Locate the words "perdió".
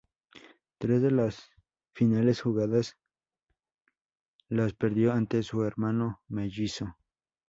4.73-5.13